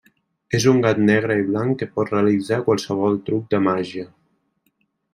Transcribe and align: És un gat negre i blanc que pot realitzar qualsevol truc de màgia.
És 0.59 0.63
un 0.71 0.79
gat 0.85 1.01
negre 1.09 1.35
i 1.41 1.45
blanc 1.51 1.77
que 1.83 1.89
pot 1.99 2.11
realitzar 2.15 2.59
qualsevol 2.71 3.23
truc 3.31 3.49
de 3.55 3.63
màgia. 3.71 4.11